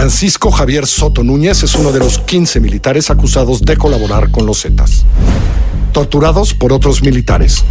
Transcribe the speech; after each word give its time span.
Francisco 0.00 0.50
Javier 0.50 0.86
Soto 0.86 1.22
Núñez 1.22 1.62
es 1.62 1.74
uno 1.74 1.92
de 1.92 1.98
los 1.98 2.20
15 2.20 2.58
militares 2.58 3.10
acusados 3.10 3.60
de 3.60 3.76
colaborar 3.76 4.30
con 4.30 4.46
los 4.46 4.62
Zetas. 4.62 5.04
Torturados 5.92 6.54
por 6.54 6.72
otros 6.72 7.02
militares. 7.02 7.62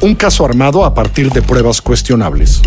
Un 0.00 0.16
caso 0.16 0.44
armado 0.44 0.84
a 0.84 0.94
partir 0.94 1.30
de 1.30 1.40
pruebas 1.40 1.80
cuestionables. 1.80 2.60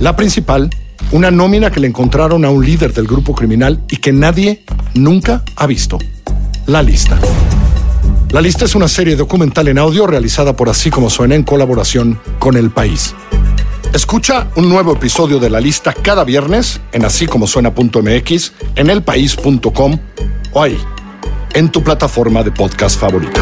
La 0.00 0.16
principal, 0.16 0.68
una 1.12 1.30
nómina 1.30 1.70
que 1.70 1.80
le 1.80 1.86
encontraron 1.86 2.44
a 2.44 2.50
un 2.50 2.62
líder 2.62 2.92
del 2.92 3.06
grupo 3.06 3.34
criminal 3.34 3.82
y 3.88 3.96
que 3.96 4.12
nadie 4.12 4.64
nunca 4.92 5.42
ha 5.56 5.66
visto. 5.66 5.98
La 6.66 6.82
lista. 6.82 7.18
La 8.32 8.42
lista 8.42 8.66
es 8.66 8.74
una 8.74 8.88
serie 8.88 9.16
documental 9.16 9.66
en 9.66 9.78
audio 9.78 10.06
realizada 10.06 10.54
por 10.54 10.68
Así 10.68 10.90
como 10.90 11.08
suena 11.08 11.36
en 11.36 11.42
colaboración 11.42 12.20
con 12.38 12.58
El 12.58 12.68
País. 12.68 13.14
Escucha 13.92 14.48
un 14.56 14.68
nuevo 14.68 14.92
episodio 14.92 15.38
de 15.38 15.48
la 15.48 15.60
lista 15.60 15.94
cada 15.94 16.22
viernes 16.22 16.80
en 16.92 17.04
así 17.04 17.26
en 18.76 18.90
elpaís.com 18.90 19.98
o 20.52 20.62
ahí, 20.62 20.78
en 21.54 21.70
tu 21.70 21.82
plataforma 21.82 22.42
de 22.42 22.52
podcast 22.52 23.00
favorita. 23.00 23.40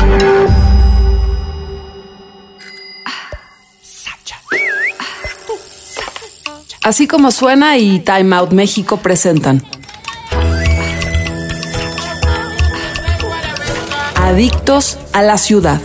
Así 6.83 7.09
como 7.09 7.33
suena 7.33 7.77
y 7.79 7.99
Time 7.99 8.37
Out 8.37 8.53
México 8.53 8.99
presentan. 8.99 9.65
Adictos 14.15 14.97
a 15.13 15.23
la 15.23 15.39
ciudad. 15.39 15.81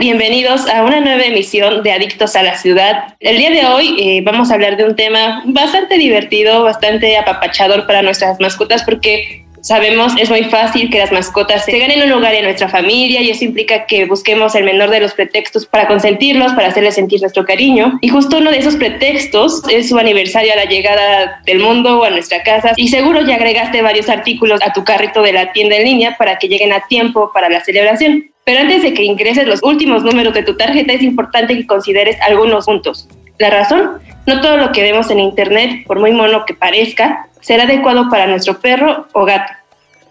Bienvenidos 0.00 0.66
a 0.66 0.82
una 0.82 1.00
nueva 1.00 1.24
emisión 1.24 1.82
de 1.82 1.92
Adictos 1.92 2.36
a 2.36 2.42
la 2.42 2.56
Ciudad. 2.56 3.16
El 3.20 3.36
día 3.36 3.50
de 3.50 3.66
hoy 3.66 3.96
eh, 3.98 4.22
vamos 4.24 4.50
a 4.50 4.54
hablar 4.54 4.78
de 4.78 4.84
un 4.84 4.96
tema 4.96 5.42
bastante 5.44 5.98
divertido, 5.98 6.62
bastante 6.62 7.18
apapachador 7.18 7.86
para 7.86 8.00
nuestras 8.00 8.40
mascotas 8.40 8.82
porque 8.82 9.44
Sabemos, 9.60 10.12
es 10.16 10.30
muy 10.30 10.44
fácil 10.44 10.88
que 10.88 10.98
las 10.98 11.10
mascotas 11.10 11.64
se 11.64 11.76
ganen 11.78 12.00
un 12.00 12.10
lugar 12.10 12.32
en 12.32 12.44
nuestra 12.44 12.68
familia 12.68 13.20
y 13.20 13.30
eso 13.30 13.44
implica 13.44 13.86
que 13.86 14.04
busquemos 14.06 14.54
el 14.54 14.62
menor 14.62 14.88
de 14.88 15.00
los 15.00 15.14
pretextos 15.14 15.66
para 15.66 15.88
consentirlos, 15.88 16.52
para 16.52 16.68
hacerles 16.68 16.94
sentir 16.94 17.20
nuestro 17.20 17.44
cariño. 17.44 17.98
Y 18.00 18.08
justo 18.08 18.38
uno 18.38 18.52
de 18.52 18.58
esos 18.58 18.76
pretextos 18.76 19.62
es 19.68 19.88
su 19.88 19.98
aniversario 19.98 20.52
a 20.52 20.56
la 20.56 20.64
llegada 20.66 21.42
del 21.44 21.58
mundo 21.58 21.98
o 21.98 22.04
a 22.04 22.10
nuestra 22.10 22.44
casa. 22.44 22.72
Y 22.76 22.88
seguro 22.88 23.22
ya 23.22 23.34
agregaste 23.34 23.82
varios 23.82 24.08
artículos 24.08 24.60
a 24.62 24.72
tu 24.72 24.84
carrito 24.84 25.22
de 25.22 25.32
la 25.32 25.52
tienda 25.52 25.76
en 25.76 25.84
línea 25.84 26.16
para 26.16 26.38
que 26.38 26.48
lleguen 26.48 26.72
a 26.72 26.86
tiempo 26.86 27.32
para 27.34 27.48
la 27.48 27.62
celebración. 27.62 28.30
Pero 28.48 28.60
antes 28.60 28.82
de 28.82 28.94
que 28.94 29.04
ingreses 29.04 29.46
los 29.46 29.62
últimos 29.62 30.02
números 30.02 30.32
de 30.32 30.42
tu 30.42 30.56
tarjeta 30.56 30.94
es 30.94 31.02
importante 31.02 31.54
que 31.54 31.66
consideres 31.66 32.16
algunos 32.22 32.64
puntos. 32.64 33.06
La 33.36 33.50
razón, 33.50 33.98
no 34.26 34.40
todo 34.40 34.56
lo 34.56 34.72
que 34.72 34.80
vemos 34.80 35.10
en 35.10 35.20
Internet, 35.20 35.84
por 35.86 36.00
muy 36.00 36.12
mono 36.12 36.46
que 36.46 36.54
parezca, 36.54 37.26
será 37.42 37.64
adecuado 37.64 38.08
para 38.08 38.26
nuestro 38.26 38.58
perro 38.58 39.06
o 39.12 39.26
gato. 39.26 39.52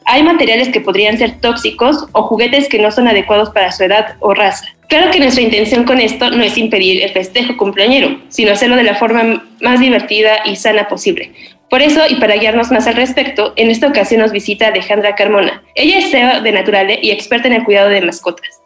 Hay 0.06 0.22
materiales 0.22 0.70
que 0.70 0.82
podrían 0.82 1.18
ser 1.18 1.42
tóxicos 1.42 2.06
o 2.12 2.22
juguetes 2.22 2.70
que 2.70 2.78
no 2.78 2.92
son 2.92 3.08
adecuados 3.08 3.50
para 3.50 3.72
su 3.72 3.84
edad 3.84 4.18
o 4.20 4.36
raza. 4.36 4.68
Claro 4.88 5.10
que 5.10 5.20
nuestra 5.20 5.42
intención 5.42 5.84
con 5.84 6.00
esto 6.00 6.30
no 6.30 6.44
es 6.44 6.60
impedir 6.60 7.02
el 7.02 7.10
festejo 7.10 7.58
cumpleañero, 7.58 8.20
sino 8.30 8.52
hacerlo 8.52 8.76
de 8.76 8.84
la 8.84 8.94
forma 8.94 9.48
más 9.62 9.80
divertida 9.80 10.42
y 10.46 10.58
sana 10.58 10.88
posible. 10.88 11.32
Por 11.70 11.82
eso, 11.82 12.02
y 12.08 12.16
para 12.16 12.36
guiarnos 12.36 12.72
más 12.72 12.88
al 12.88 12.96
respecto, 12.96 13.52
en 13.58 13.70
esta 13.70 13.88
ocasión 13.88 14.22
nos 14.22 14.32
visita 14.32 14.68
Alejandra 14.68 15.16
Carmona. 15.16 15.64
Ella 15.76 15.98
es 15.98 16.12
CEO 16.12 16.42
de 16.42 16.52
Naturale 16.54 16.98
y 17.02 17.12
experta 17.12 17.48
en 17.48 17.56
el 17.56 17.64
cuidado 17.66 17.90
de 17.90 18.02
mascotas. 18.02 18.62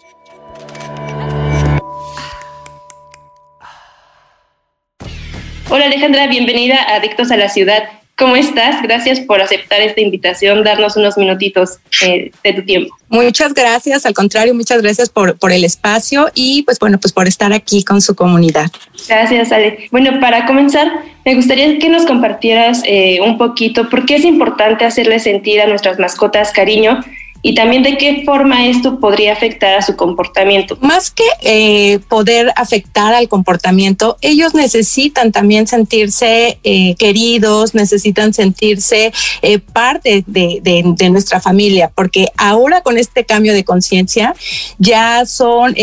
Hola 5.69 5.85
Alejandra, 5.85 6.27
bienvenida 6.27 6.75
a 6.75 6.95
Adictos 6.97 7.31
a 7.31 7.37
la 7.37 7.49
Ciudad. 7.49 8.00
¿Cómo 8.21 8.35
estás? 8.35 8.83
Gracias 8.83 9.19
por 9.19 9.41
aceptar 9.41 9.81
esta 9.81 9.99
invitación, 9.99 10.63
darnos 10.63 10.95
unos 10.95 11.17
minutitos 11.17 11.79
eh, 12.05 12.29
de 12.43 12.53
tu 12.53 12.61
tiempo. 12.61 12.95
Muchas 13.09 13.55
gracias, 13.55 14.05
al 14.05 14.13
contrario, 14.13 14.53
muchas 14.53 14.79
gracias 14.83 15.09
por, 15.09 15.39
por 15.39 15.51
el 15.51 15.63
espacio 15.63 16.29
y 16.35 16.61
pues 16.61 16.77
bueno, 16.77 16.99
pues 16.99 17.13
por 17.13 17.27
estar 17.27 17.51
aquí 17.51 17.83
con 17.83 17.99
su 17.99 18.13
comunidad. 18.13 18.69
Gracias, 19.09 19.51
Ale. 19.51 19.87
Bueno, 19.89 20.19
para 20.19 20.45
comenzar, 20.45 20.87
me 21.25 21.33
gustaría 21.33 21.79
que 21.79 21.89
nos 21.89 22.05
compartieras 22.05 22.83
eh, 22.85 23.19
un 23.25 23.39
poquito 23.39 23.89
por 23.89 24.05
qué 24.05 24.17
es 24.17 24.23
importante 24.23 24.85
hacerle 24.85 25.19
sentir 25.19 25.59
a 25.59 25.65
nuestras 25.65 25.97
mascotas 25.97 26.51
cariño 26.51 27.03
y 27.43 27.55
también 27.55 27.81
de 27.83 27.97
qué 27.97 28.23
forma 28.25 28.67
esto 28.67 28.99
podría 28.99 29.33
afectar 29.33 29.75
a 29.75 29.81
su 29.81 29.95
comportamiento. 29.95 30.77
Más 30.81 31.09
que 31.09 31.23
eh, 31.41 31.99
poder 32.07 32.53
afectar 32.55 33.13
al 33.13 33.27
comportamiento, 33.27 34.17
ellos 34.21 34.53
necesitan 34.53 35.31
también 35.31 35.65
sentirse 35.65 36.59
eh, 36.63 36.95
queridos, 36.95 37.73
necesitan 37.73 38.33
sentirse 38.33 39.11
eh, 39.41 39.59
parte 39.59 40.23
de, 40.27 40.61
nuestra 41.09 41.41
familia, 41.41 41.91
porque 41.93 42.27
ahora 42.37 42.81
con 42.81 42.97
este 42.97 43.25
cambio 43.25 43.53
de 43.53 43.65
conciencia 43.65 44.33
ya 44.77 45.25
son 45.25 45.75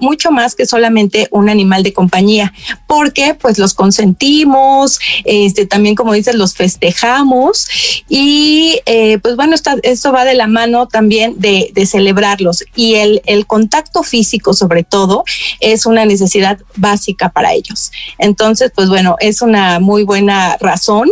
mucho 0.00 0.30
más 0.30 0.54
que 0.54 0.66
solamente 0.66 1.28
un 1.30 1.48
animal 1.48 1.82
de 1.82 1.92
compañía, 1.92 2.52
porque 2.86 3.34
pues 3.34 3.58
los 3.58 3.72
consentimos, 3.72 4.98
este, 5.24 5.64
también 5.64 5.94
como 5.94 6.12
dices, 6.12 6.34
los 6.34 6.54
festejamos 6.54 7.68
y 8.08 8.80
pues 9.22 9.36
bueno, 9.36 9.54
esto 9.82 10.12
va 10.12 10.24
de 10.24 10.34
la 10.34 10.46
mano 10.46 10.86
también 10.86 11.03
también 11.04 11.34
de, 11.38 11.70
celebrarlos 11.84 12.64
y 12.74 12.94
el, 12.94 13.20
el, 13.26 13.46
contacto 13.46 14.02
físico 14.02 14.54
sobre 14.54 14.84
todo 14.84 15.24
es 15.60 15.84
una 15.84 16.06
necesidad 16.06 16.58
básica 16.76 17.28
para 17.28 17.52
ellos. 17.52 17.92
Entonces, 18.16 18.72
pues 18.74 18.88
bueno, 18.88 19.16
es 19.20 19.42
una 19.42 19.80
muy 19.80 20.04
buena 20.04 20.56
razón 20.60 21.10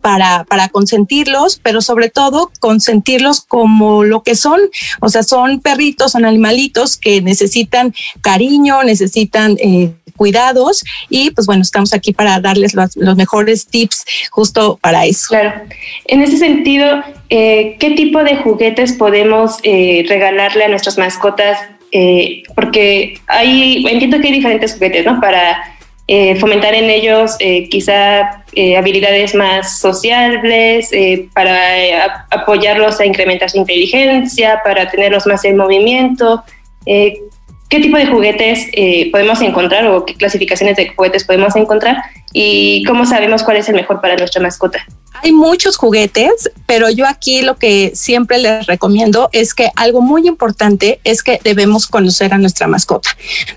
para, 0.00 0.44
para 0.44 0.70
consentirlos, 0.70 1.60
pero 1.62 1.82
sobre 1.82 2.08
todo 2.08 2.50
consentirlos 2.58 3.42
como 3.42 4.02
lo 4.02 4.22
que 4.22 4.34
son, 4.34 4.60
o 5.02 5.10
sea, 5.10 5.22
son 5.22 5.60
perritos, 5.60 6.12
son 6.12 6.24
animalitos 6.24 6.96
que 6.96 7.20
necesitan 7.20 7.94
cariño, 8.22 8.82
necesitan... 8.82 9.58
Eh, 9.60 9.92
cuidados 10.16 10.82
y 11.08 11.30
pues 11.30 11.46
bueno, 11.46 11.62
estamos 11.62 11.92
aquí 11.92 12.12
para 12.12 12.40
darles 12.40 12.74
los, 12.74 13.16
mejores 13.16 13.66
tips 13.66 14.04
justo 14.30 14.78
para 14.80 15.04
eso. 15.04 15.28
Claro. 15.28 15.62
En 16.06 16.22
ese 16.22 16.36
sentido, 16.36 17.02
eh, 17.30 17.76
¿qué 17.78 17.92
tipo 17.92 18.22
de 18.22 18.36
juguetes 18.36 18.92
podemos 18.92 19.56
eh, 19.62 20.04
regalarle 20.08 20.64
a 20.64 20.68
nuestras 20.68 20.98
mascotas? 20.98 21.58
Eh, 21.92 22.42
porque 22.54 23.18
hay, 23.28 23.86
entiendo 23.88 24.20
que 24.20 24.28
hay 24.28 24.34
diferentes 24.34 24.74
juguetes, 24.74 25.04
¿no? 25.04 25.20
Para 25.20 25.70
fomentar 26.38 26.74
en 26.74 26.90
ellos 26.90 27.38
quizá 27.70 28.44
habilidades 28.76 29.34
más 29.34 29.78
sociables, 29.78 30.90
para 31.32 32.26
apoyarlos 32.30 33.00
a 33.00 33.06
incrementar 33.06 33.48
su 33.48 33.56
inteligencia, 33.56 34.60
para 34.62 34.90
tenerlos 34.90 35.26
más 35.26 35.42
en 35.46 35.56
movimiento. 35.56 36.44
¿Qué 37.68 37.80
tipo 37.80 37.96
de 37.96 38.06
juguetes 38.06 38.68
eh, 38.72 39.10
podemos 39.10 39.40
encontrar 39.40 39.86
o 39.86 40.04
qué 40.04 40.14
clasificaciones 40.14 40.76
de 40.76 40.88
juguetes 40.88 41.24
podemos 41.24 41.56
encontrar? 41.56 41.96
¿Y 42.32 42.84
cómo 42.84 43.06
sabemos 43.06 43.42
cuál 43.42 43.56
es 43.56 43.68
el 43.68 43.74
mejor 43.74 44.00
para 44.00 44.16
nuestra 44.16 44.42
mascota? 44.42 44.86
Hay 45.24 45.32
muchos 45.32 45.78
juguetes, 45.78 46.50
pero 46.66 46.90
yo 46.90 47.06
aquí 47.06 47.40
lo 47.40 47.56
que 47.56 47.92
siempre 47.94 48.36
les 48.36 48.66
recomiendo 48.66 49.30
es 49.32 49.54
que 49.54 49.70
algo 49.74 50.02
muy 50.02 50.28
importante 50.28 51.00
es 51.02 51.22
que 51.22 51.40
debemos 51.42 51.86
conocer 51.86 52.34
a 52.34 52.36
nuestra 52.36 52.66
mascota. 52.66 53.08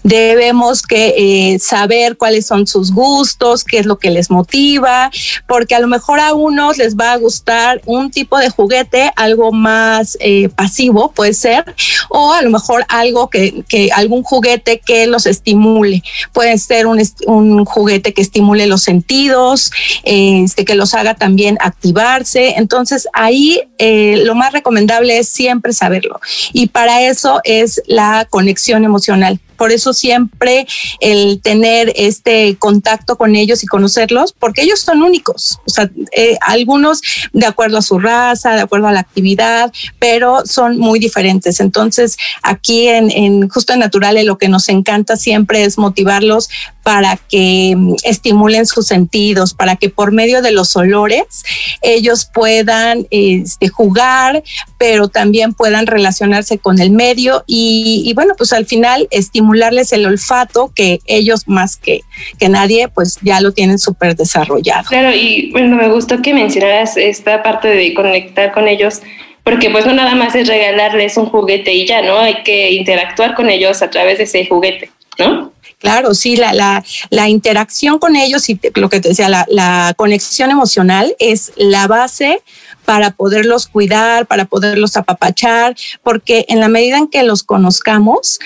Debemos 0.02 0.82
que 0.82 1.14
eh, 1.18 1.60
saber 1.60 2.16
cuáles 2.16 2.48
son 2.48 2.68
sus 2.68 2.94
gustos, 2.94 3.66
qué 3.66 3.80
es 3.80 3.86
lo 3.86 4.00
que 4.00 4.12
les 4.12 4.32
motiva, 4.32 5.12
porque 5.46 5.76
a 5.76 5.82
lo 5.82 5.90
mejor 5.90 6.22
a 6.22 6.34
unos 6.34 6.78
les 6.78 6.96
va 6.96 7.12
a 7.12 7.18
gustar 7.18 7.82
un 7.86 8.12
tipo 8.12 8.38
de 8.38 8.50
juguete, 8.50 9.12
algo 9.18 9.52
más 9.52 10.18
eh, 10.22 10.48
pasivo 10.48 11.12
puede 11.12 11.34
ser, 11.34 11.76
o 12.08 12.32
a 12.32 12.42
lo 12.44 12.50
mejor 12.50 12.86
algo 12.88 13.30
que, 13.30 13.66
que 13.68 13.90
algún 13.94 14.24
juguete 14.24 14.80
que 14.80 15.06
los 15.06 15.26
estimule. 15.26 16.02
Puede 16.32 16.58
ser 16.60 16.88
un, 16.88 17.66
juguete 17.66 18.14
que 18.14 18.22
estimule 18.22 18.68
los 18.68 18.84
sentidos, 18.84 19.70
este, 20.04 20.64
que 20.64 20.76
los 20.76 20.94
haga 20.94 21.16
también 21.16 21.57
activarse. 21.60 22.54
Entonces 22.58 23.08
ahí 23.14 23.62
eh, 23.78 24.22
lo 24.24 24.36
más 24.36 24.54
recomendable 24.54 25.18
es 25.18 25.30
siempre 25.30 25.74
saberlo. 25.74 26.20
Y 26.54 26.68
para 26.68 27.02
eso 27.02 27.42
es 27.44 27.82
la 27.88 28.26
conexión 28.30 28.84
emocional. 28.86 29.40
Por 29.58 29.72
eso 29.72 29.94
siempre 29.94 30.68
el 31.00 31.42
tener 31.42 31.92
este 31.96 32.56
contacto 32.58 33.18
con 33.18 33.36
ellos 33.36 33.64
y 33.64 33.68
conocerlos, 33.68 34.34
porque 34.34 34.62
ellos 34.62 34.80
son 34.80 35.02
únicos. 35.02 35.60
O 35.66 35.70
sea, 35.70 35.90
eh, 36.16 36.38
algunos 36.42 37.02
de 37.34 37.46
acuerdo 37.46 37.78
a 37.78 37.82
su 37.82 38.00
raza, 38.00 38.54
de 38.54 38.62
acuerdo 38.62 38.88
a 38.88 38.92
la 38.92 39.00
actividad, 39.00 39.72
pero 40.00 40.46
son 40.46 40.78
muy 40.78 41.00
diferentes. 41.00 41.60
Entonces, 41.60 42.18
aquí 42.44 42.88
en, 42.88 43.12
en 43.12 43.50
Justo 43.50 43.74
en 43.74 43.80
Naturales 43.80 44.26
lo 44.26 44.38
que 44.38 44.50
nos 44.50 44.70
encanta 44.70 45.18
siempre 45.18 45.64
es 45.64 45.78
motivarlos 45.78 46.50
para 46.88 47.18
que 47.18 47.74
mm, 47.76 47.96
estimulen 48.04 48.66
sus 48.66 48.88
sentidos, 48.88 49.54
para 49.54 49.76
que 49.76 49.90
por 49.90 50.14
medio 50.14 50.42
de 50.42 50.52
los 50.52 50.74
olores 50.78 51.44
ellos 51.82 52.30
puedan 52.34 53.08
este, 53.12 53.68
jugar, 53.68 54.42
pero 54.78 55.10
también 55.10 55.54
puedan 55.54 55.86
relacionarse 55.86 56.60
con 56.60 56.80
el 56.80 56.92
medio 56.92 57.44
y, 57.46 58.14
bueno, 58.16 58.36
pues 58.38 58.54
al 58.54 58.66
final 58.66 59.08
estimularles 59.48 59.94
el 59.94 60.06
olfato 60.06 60.72
que 60.76 61.00
ellos 61.06 61.48
más 61.48 61.78
que, 61.78 62.02
que 62.38 62.50
nadie 62.50 62.90
pues 62.90 63.18
ya 63.22 63.40
lo 63.40 63.54
tienen 63.54 63.80
súper 63.80 64.16
desarrollado. 64.16 64.84
Claro, 64.90 65.16
y 65.16 65.52
bueno, 65.52 65.76
me 65.78 65.88
gustó 65.88 66.22
que 66.22 66.34
mencionaras 66.34 66.98
esta 66.98 67.42
parte 67.44 67.70
de 67.70 67.94
conectar 67.94 68.52
con 68.52 68.68
ellos 68.68 69.02
porque 69.44 69.70
pues 69.70 69.86
no 69.86 69.94
nada 69.94 70.16
más 70.16 70.36
es 70.36 70.50
regalarles 70.50 71.16
un 71.16 71.28
juguete 71.28 71.74
y 71.74 71.88
ya, 71.88 72.02
¿no? 72.02 72.20
Hay 72.20 72.44
que 72.44 72.72
interactuar 72.72 73.34
con 73.34 73.50
ellos 73.50 73.82
a 73.82 73.90
través 73.90 74.18
de 74.18 74.26
ese 74.26 74.46
juguete, 74.46 74.92
¿no? 75.18 75.54
Claro, 75.80 76.14
sí, 76.14 76.36
la, 76.36 76.54
la, 76.54 76.84
la 77.12 77.30
interacción 77.30 78.00
con 78.00 78.16
ellos 78.16 78.50
y 78.50 78.60
lo 78.76 78.90
que 78.90 79.00
te 79.00 79.10
decía, 79.10 79.30
la, 79.30 79.46
la 79.48 79.94
conexión 79.96 80.50
emocional 80.50 81.16
es 81.20 81.54
la 81.56 81.88
base 81.88 82.42
para 82.88 83.12
poderlos 83.12 83.68
cuidar, 83.68 84.28
para 84.28 84.46
poderlos 84.46 84.96
apapachar, 84.96 85.76
porque 86.04 86.46
en 86.48 86.62
la 86.62 86.70
medida 86.70 86.98
en 86.98 87.10
que 87.10 87.22
los 87.24 87.44
conozcamos, 87.44 88.40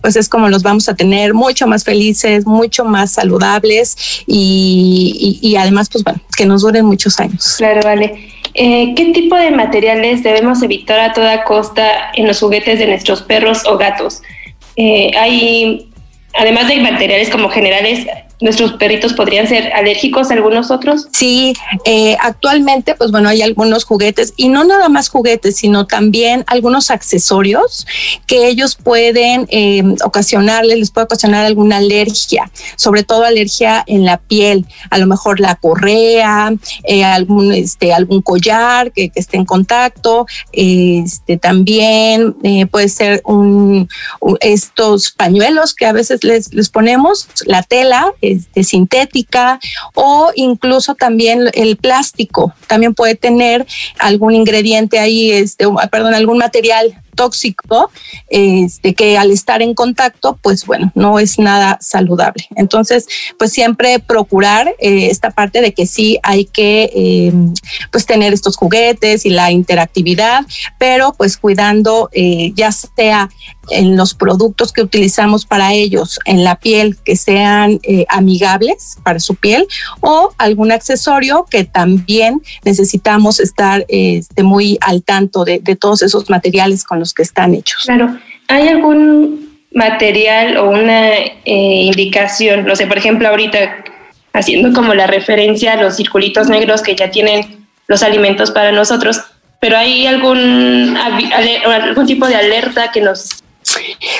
pues 0.00 0.14
es 0.14 0.28
como 0.28 0.48
los 0.48 0.62
vamos 0.62 0.88
a 0.88 0.94
tener 0.94 1.34
mucho 1.34 1.66
más 1.66 1.82
felices, 1.82 2.46
mucho 2.46 2.84
más 2.84 3.10
saludables 3.10 4.22
y, 4.24 5.40
y, 5.42 5.56
además, 5.56 5.88
pues 5.90 6.04
bueno, 6.04 6.20
que 6.36 6.46
nos 6.46 6.62
duren 6.62 6.84
muchos 6.84 7.18
años. 7.18 7.56
Claro, 7.58 7.80
vale. 7.82 8.30
Eh, 8.54 8.94
¿Qué 8.94 9.06
tipo 9.06 9.34
de 9.34 9.50
materiales 9.50 10.22
debemos 10.22 10.62
evitar 10.62 11.00
a 11.00 11.12
toda 11.12 11.42
costa 11.42 12.12
en 12.14 12.28
los 12.28 12.38
juguetes 12.38 12.78
de 12.78 12.86
nuestros 12.86 13.22
perros 13.22 13.66
o 13.66 13.78
gatos? 13.78 14.22
Eh, 14.76 15.10
hay, 15.18 15.90
además 16.34 16.68
de 16.68 16.76
materiales 16.76 17.30
como 17.30 17.50
generales, 17.50 18.06
nuestros 18.40 18.74
perritos 18.74 19.14
podrían 19.14 19.46
ser 19.46 19.72
alérgicos 19.72 20.30
a 20.30 20.34
algunos 20.34 20.70
otros? 20.70 21.08
Sí, 21.12 21.54
eh, 21.84 22.16
actualmente, 22.20 22.94
pues 22.94 23.10
bueno, 23.10 23.28
hay 23.28 23.42
algunos 23.42 23.84
juguetes 23.84 24.32
y 24.36 24.48
no 24.48 24.64
nada 24.64 24.88
más 24.88 25.08
juguetes, 25.08 25.56
sino 25.56 25.86
también 25.86 26.44
algunos 26.46 26.90
accesorios 26.90 27.86
que 28.26 28.48
ellos 28.48 28.76
pueden 28.76 29.46
eh, 29.50 29.82
ocasionarles, 30.04 30.78
les 30.78 30.90
puede 30.90 31.06
ocasionar 31.06 31.46
alguna 31.46 31.78
alergia, 31.78 32.50
sobre 32.76 33.02
todo 33.02 33.24
alergia 33.24 33.82
en 33.86 34.04
la 34.04 34.18
piel, 34.18 34.66
a 34.90 34.98
lo 34.98 35.06
mejor 35.06 35.40
la 35.40 35.56
correa, 35.56 36.52
eh, 36.84 37.04
algún, 37.04 37.52
este, 37.52 37.92
algún 37.92 38.22
collar 38.22 38.92
que, 38.92 39.10
esté 39.14 39.36
en 39.36 39.46
contacto, 39.46 40.26
este, 40.52 41.38
también 41.38 42.36
puede 42.70 42.88
ser 42.88 43.20
un, 43.24 43.88
estos 44.40 45.10
pañuelos 45.10 45.74
que 45.74 45.86
a 45.86 45.92
veces 45.92 46.22
les, 46.22 46.54
les 46.54 46.68
ponemos, 46.68 47.26
la 47.46 47.62
tela, 47.62 48.12
este, 48.32 48.64
sintética 48.64 49.58
o 49.94 50.30
incluso 50.34 50.94
también 50.94 51.50
el 51.54 51.76
plástico. 51.76 52.52
También 52.66 52.94
puede 52.94 53.14
tener 53.14 53.66
algún 53.98 54.34
ingrediente 54.34 54.98
ahí, 54.98 55.30
este, 55.30 55.66
perdón, 55.90 56.14
algún 56.14 56.38
material 56.38 56.96
tóxico, 57.18 57.90
este, 58.30 58.94
que 58.94 59.18
al 59.18 59.32
estar 59.32 59.60
en 59.60 59.74
contacto, 59.74 60.38
pues 60.40 60.64
bueno, 60.64 60.92
no 60.94 61.18
es 61.18 61.38
nada 61.38 61.78
saludable. 61.80 62.46
Entonces, 62.54 63.06
pues 63.38 63.52
siempre 63.52 63.98
procurar 63.98 64.68
eh, 64.78 65.08
esta 65.10 65.32
parte 65.32 65.60
de 65.60 65.74
que 65.74 65.84
sí 65.86 66.18
hay 66.22 66.44
que 66.44 66.90
eh, 66.94 67.32
pues 67.90 68.06
tener 68.06 68.32
estos 68.32 68.56
juguetes 68.56 69.26
y 69.26 69.30
la 69.30 69.50
interactividad, 69.50 70.46
pero 70.78 71.12
pues 71.18 71.36
cuidando 71.36 72.08
eh, 72.12 72.52
ya 72.54 72.70
sea 72.70 73.28
en 73.70 73.96
los 73.96 74.14
productos 74.14 74.72
que 74.72 74.80
utilizamos 74.80 75.44
para 75.44 75.74
ellos, 75.74 76.20
en 76.24 76.42
la 76.42 76.58
piel, 76.58 76.96
que 77.04 77.16
sean 77.16 77.80
amigables 78.08 78.96
para 79.02 79.20
su 79.20 79.34
piel 79.34 79.66
o 80.00 80.30
algún 80.38 80.72
accesorio 80.72 81.44
que 81.50 81.64
también 81.64 82.40
necesitamos 82.64 83.40
estar 83.40 83.84
este, 83.88 84.42
muy 84.42 84.78
al 84.80 85.02
tanto 85.02 85.44
de 85.44 85.76
todos 85.78 86.00
esos 86.00 86.30
materiales 86.30 86.82
con 86.82 86.98
los 86.98 87.07
que 87.14 87.22
están 87.22 87.54
hechos. 87.54 87.84
Claro, 87.84 88.18
¿hay 88.48 88.68
algún 88.68 89.60
material 89.72 90.56
o 90.56 90.70
una 90.70 91.10
eh, 91.16 91.34
indicación? 91.44 92.64
No 92.64 92.76
sé, 92.76 92.86
por 92.86 92.98
ejemplo, 92.98 93.28
ahorita 93.28 93.84
haciendo 94.32 94.72
como 94.72 94.94
la 94.94 95.06
referencia 95.06 95.72
a 95.72 95.82
los 95.82 95.96
circulitos 95.96 96.48
negros 96.48 96.82
que 96.82 96.94
ya 96.94 97.10
tienen 97.10 97.66
los 97.86 98.02
alimentos 98.02 98.50
para 98.50 98.72
nosotros, 98.72 99.20
pero 99.60 99.76
¿hay 99.76 100.06
algún, 100.06 100.96
algún 100.96 102.06
tipo 102.06 102.26
de 102.26 102.36
alerta 102.36 102.92
que 102.92 103.00
nos... 103.00 103.42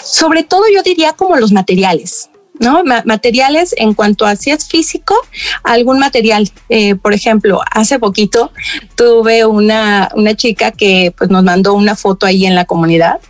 Sobre 0.03 0.43
todo 0.43 0.65
yo 0.75 0.83
diría 0.83 1.13
como 1.13 1.37
los 1.37 1.53
materiales. 1.53 2.31
¿No? 2.59 2.83
materiales 3.05 3.75
en 3.77 3.95
cuanto 3.95 4.27
a 4.27 4.37
si 4.37 4.51
es 4.51 4.67
físico, 4.67 5.15
algún 5.63 5.99
material. 5.99 6.51
Eh, 6.69 6.95
por 6.95 7.15
ejemplo, 7.15 7.61
hace 7.71 7.99
poquito 7.99 8.53
tuve 8.95 9.47
una, 9.47 10.11
una 10.15 10.35
chica 10.35 10.73
que 10.73 11.13
pues, 11.17 11.31
nos 11.31 11.45
mandó 11.45 11.75
una 11.75 11.97
foto 11.97 12.27
ahí 12.27 12.47
en 12.47 12.55
la 12.55 12.65
comunidad 12.65 13.21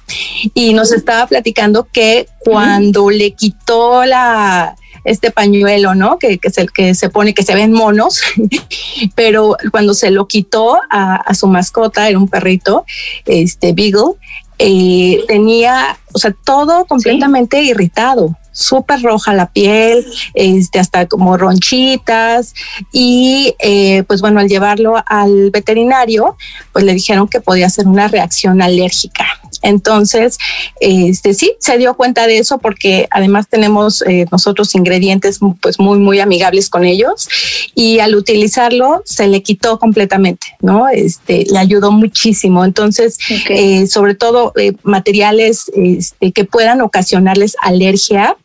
y 0.55 0.73
nos 0.73 0.93
estaba 0.93 1.27
platicando 1.27 1.89
que 1.93 2.27
cuando 2.41 3.11
le 3.11 3.33
quitó 3.33 4.05
la 4.05 4.77
este 5.05 5.31
pañuelo, 5.31 5.95
¿no? 5.95 6.19
Que, 6.19 6.39
que, 6.39 6.49
es 6.49 6.59
el 6.59 6.71
que 6.71 6.95
se 6.95 7.09
pone, 7.09 7.33
que 7.33 7.43
se 7.43 7.55
ven 7.55 7.73
monos, 7.73 8.21
pero 9.15 9.57
cuando 9.71 9.95
se 9.95 10.11
lo 10.11 10.27
quitó 10.27 10.79
a, 10.91 11.35
su 11.35 11.47
mascota, 11.47 12.09
era 12.09 12.19
un 12.19 12.29
perrito, 12.29 12.85
este 13.25 13.73
Beagle, 13.73 14.15
eh, 14.59 15.25
tenía, 15.27 15.99
o 16.13 16.19
sea, 16.19 16.35
todo 16.45 16.85
completamente 16.85 17.63
irritado 17.63 18.37
súper 18.59 19.03
roja 19.03 19.33
la 19.35 19.47
piel, 19.47 20.05
este, 20.35 20.79
hasta 20.79 21.07
como 21.07 21.37
ronchitas 21.37 22.55
y 22.93 23.55
eh, 23.61 24.03
pues 24.05 24.21
bueno, 24.21 24.41
al 24.41 24.49
llevarlo 24.49 24.97
al 25.07 25.51
veterinario, 25.51 26.37
pues 26.73 26.85
le 26.85 26.95
dijeron 26.95 27.29
que 27.29 27.41
podía 27.41 27.71
ser 27.71 27.87
una 27.87 28.09
reacción 28.09 28.61
alérgica. 28.61 29.27
Entonces, 29.63 30.39
este 30.81 31.35
sí, 31.35 31.53
se 31.59 31.79
dio 31.79 31.95
cuenta 31.95 32.27
de 32.27 32.39
eso 32.39 32.59
porque 32.59 33.09
además 33.11 33.49
tenemos 33.49 34.03
eh, 34.03 34.27
nosotros 34.31 34.75
ingredientes 34.75 35.41
pues 35.61 35.79
muy, 35.79 35.99
muy 35.99 36.21
amigables 36.21 36.71
con 36.71 36.85
ellos 36.85 37.29
y 37.75 37.99
al 37.99 38.15
utilizarlo 38.15 39.03
se 39.05 39.27
le 39.27 39.43
quitó 39.43 39.79
completamente, 39.79 40.57
¿no? 40.61 40.89
Este, 40.89 41.45
le 41.51 41.59
ayudó 41.59 41.91
muchísimo. 41.91 42.65
Entonces, 42.65 43.19
eh, 43.49 43.87
sobre 43.87 44.15
todo 44.15 44.53
eh, 44.57 44.73
materiales 44.83 45.71
este, 45.75 46.33
que 46.33 46.45
puedan 46.45 46.81
ocasionarles 46.81 47.57
alergia, 47.61 48.37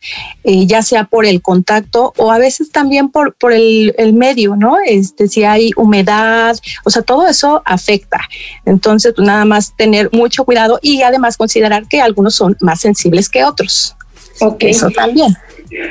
ya 0.44 0.82
sea 0.82 1.04
por 1.04 1.24
el 1.24 1.40
contacto 1.40 2.12
o 2.18 2.30
a 2.30 2.38
veces 2.38 2.70
también 2.70 3.08
por, 3.08 3.34
por 3.34 3.52
el, 3.52 3.94
el 3.98 4.12
medio, 4.12 4.56
¿no? 4.56 4.76
Este, 4.84 5.28
si 5.28 5.44
hay 5.44 5.70
humedad, 5.76 6.56
o 6.84 6.90
sea, 6.90 7.02
todo 7.02 7.26
eso 7.26 7.62
afecta. 7.64 8.20
Entonces, 8.64 9.12
pues, 9.16 9.26
nada 9.26 9.44
más 9.44 9.74
tener 9.76 10.10
mucho 10.12 10.44
cuidado 10.44 10.78
y 10.82 11.02
además 11.04 11.36
considerar 11.36 11.86
que 11.88 12.00
algunos 12.00 12.34
son 12.34 12.56
más 12.60 12.80
sensibles 12.80 13.28
que 13.28 13.44
otros. 13.44 13.96
Ok. 14.40 14.64
Eso 14.64 14.90
también. 14.90 15.36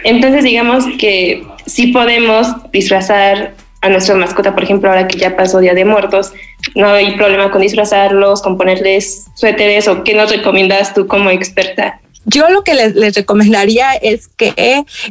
Entonces, 0.04 0.44
digamos 0.44 0.86
que 1.00 1.46
sí 1.66 1.88
podemos 1.88 2.48
disfrazar 2.72 3.56
a 3.82 3.90
nuestra 3.90 4.16
mascota, 4.16 4.54
por 4.54 4.64
ejemplo, 4.64 4.90
ahora 4.90 5.08
que 5.08 5.18
ya 5.18 5.36
pasó 5.36 5.60
Día 5.60 5.74
de 5.74 5.84
Muertos, 5.84 6.32
no 6.74 6.88
hay 6.88 7.18
problema 7.18 7.52
con 7.52 7.62
disfrazarlos, 7.62 8.42
con 8.42 8.58
ponerles 8.58 9.26
suéteres 9.36 9.90
o 9.90 10.06
qué 10.06 10.14
nos 10.14 10.32
recomiendas 10.32 10.94
tú 10.94 11.06
como 11.06 11.30
experta 11.30 12.00
yo 12.26 12.50
lo 12.50 12.64
que 12.64 12.74
les, 12.74 13.16
recomendaría 13.16 13.94
es 13.94 14.28
que 14.28 14.54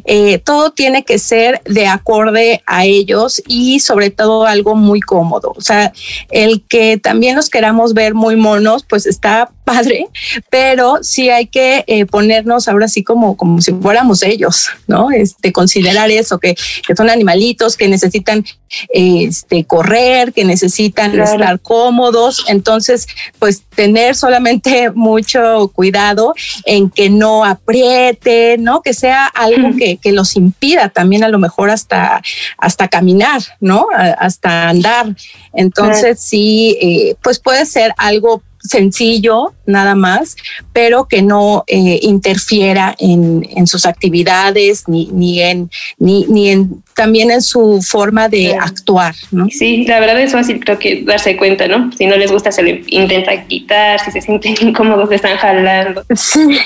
eh, 0.05 0.39
todo 0.39 0.71
tiene 0.71 1.05
que 1.05 1.19
ser 1.19 1.61
de 1.65 1.87
acorde 1.87 2.63
a 2.67 2.85
ellos 2.85 3.43
y 3.47 3.81
sobre 3.81 4.11
todo 4.11 4.47
algo 4.47 4.75
muy 4.75 5.01
cómodo. 5.01 5.53
O 5.57 5.61
sea, 5.61 5.93
el 6.31 6.63
que 6.67 6.97
también 6.97 7.37
los 7.37 7.51
queramos 7.51 7.93
ver 7.95 8.15
muy 8.15 8.37
monos, 8.37 8.85
pues 8.89 9.07
está 9.07 9.51
padre, 9.73 10.07
pero 10.51 10.99
sí 11.03 11.31
hay 11.31 11.47
que 11.47 11.85
eh, 11.87 12.07
ponernos 12.07 12.69
ahora 12.69 12.89
sí 12.89 13.03
como, 13.03 13.37
como 13.37 13.61
si 13.61 13.73
fuéramos 13.73 14.23
ellos, 14.23 14.69
¿no? 14.87 15.11
Este, 15.11 15.53
considerar 15.53 16.11
eso, 16.11 16.39
que, 16.39 16.55
que 16.87 16.97
son 16.97 17.11
animalitos 17.11 17.77
que 17.77 17.89
necesitan 17.89 18.45
este, 18.89 19.65
correr, 19.65 20.33
que 20.33 20.45
necesitan 20.45 21.19
estar 21.19 21.61
cómodos. 21.61 22.45
Entonces, 22.49 23.07
pues 23.39 23.63
tener 23.75 24.15
solamente 24.15 24.91
mucho 24.95 25.71
cuidado 25.75 26.35
en 26.65 26.91
que 26.91 27.11
no 27.11 27.45
apriete, 27.45 28.57
¿no? 28.59 28.83
Que 28.83 28.95
sea 28.95 29.27
algo 29.27 29.77
que, 29.77 29.97
que, 29.97 30.13
los 30.13 30.37
impida 30.37 30.91
también 30.91 31.25
a 31.25 31.29
lo 31.29 31.39
mejor 31.39 31.71
hasta, 31.71 32.23
hasta 32.59 32.89
caminar, 32.89 33.41
¿no? 33.61 33.87
hasta 34.19 34.69
andar. 34.69 35.17
Entonces, 35.55 36.21
sí, 36.21 36.77
eh, 36.81 37.17
pues 37.23 37.39
puede 37.39 37.65
ser 37.67 37.95
algo 37.97 38.43
sencillo 38.63 39.53
nada 39.67 39.95
más, 39.95 40.37
pero 40.73 41.07
que 41.07 41.23
no 41.23 41.65
eh, 41.67 41.99
interfiera 42.03 42.95
en, 42.99 43.49
en, 43.57 43.67
sus 43.67 43.87
actividades 43.87 44.89
ni, 44.89 45.09
ni 45.13 45.41
en 45.41 45.71
ni, 45.99 46.27
ni 46.27 46.51
en 46.51 46.83
también 46.95 47.31
en 47.31 47.43
su 47.43 47.81
forma 47.83 48.29
de 48.29 48.55
actuar, 48.55 49.15
¿no? 49.31 49.47
Sí, 49.51 49.85
la 49.87 50.01
verdad 50.01 50.21
es 50.21 50.33
fácil 50.33 50.61
creo 50.61 50.79
que 50.79 51.03
darse 51.03 51.37
cuenta, 51.37 51.67
¿no? 51.69 51.91
Si 51.93 52.07
no 52.07 52.17
les 52.17 52.31
gusta 52.31 52.53
se 52.53 52.63
lo 52.63 52.71
intenta 52.87 53.47
quitar, 53.47 54.01
si 54.01 54.11
se 54.11 54.21
sienten 54.21 54.55
incómodos 54.69 55.09
se 55.09 55.17
están 55.17 55.37
jalando. 55.37 56.05
Sí. 56.15 56.59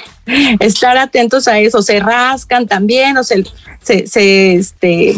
Estar 0.60 0.96
atentos 0.98 1.48
a 1.48 1.58
eso, 1.58 1.82
se 1.82 2.00
rascan 2.00 2.66
también 2.66 3.16
o 3.16 3.24
se, 3.24 3.44
se, 3.80 4.54
este, 4.54 5.14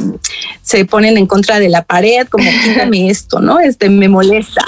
se 0.63 0.85
ponen 0.85 1.17
en 1.17 1.27
contra 1.27 1.59
de 1.59 1.69
la 1.69 1.83
pared, 1.83 2.27
como 2.29 2.49
quítame 2.65 3.09
esto, 3.09 3.41
¿no? 3.41 3.61
Este 3.61 3.89
me 3.89 4.09
molesta. 4.09 4.63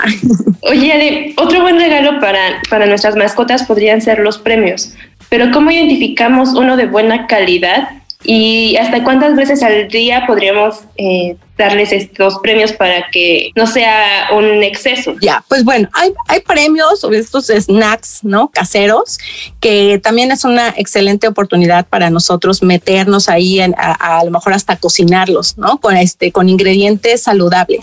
Oye, 0.62 1.34
otro 1.36 1.62
buen 1.62 1.78
regalo 1.78 2.20
para, 2.20 2.60
para 2.68 2.86
nuestras 2.86 3.16
mascotas 3.16 3.64
podrían 3.64 4.00
ser 4.00 4.20
los 4.20 4.38
premios, 4.38 4.94
pero 5.28 5.50
¿cómo 5.52 5.70
identificamos 5.70 6.50
uno 6.54 6.76
de 6.76 6.86
buena 6.86 7.26
calidad 7.26 7.90
y 8.22 8.76
hasta 8.76 9.02
cuántas 9.02 9.34
veces 9.34 9.62
al 9.62 9.88
día 9.88 10.24
podríamos 10.26 10.84
eh, 10.96 11.36
darles 11.60 11.92
estos 11.92 12.38
premios 12.38 12.72
para 12.72 13.10
que 13.12 13.52
no 13.54 13.66
sea 13.66 14.30
un 14.32 14.62
exceso. 14.62 15.14
Ya, 15.20 15.44
pues 15.46 15.62
bueno, 15.62 15.88
hay, 15.92 16.12
hay 16.26 16.40
premios 16.40 17.04
o 17.04 17.12
estos 17.12 17.46
snacks, 17.46 18.20
¿no? 18.24 18.48
Caseros, 18.48 19.18
que 19.60 20.00
también 20.02 20.32
es 20.32 20.44
una 20.44 20.70
excelente 20.70 21.28
oportunidad 21.28 21.86
para 21.86 22.08
nosotros 22.08 22.62
meternos 22.62 23.28
ahí 23.28 23.60
en, 23.60 23.74
a, 23.76 24.22
lo 24.24 24.30
mejor 24.30 24.54
hasta 24.54 24.76
cocinarlos, 24.76 25.58
¿no? 25.58 25.78
Con 25.80 25.96
este, 25.96 26.32
con 26.32 26.48
ingredientes 26.48 27.22
saludables. 27.22 27.80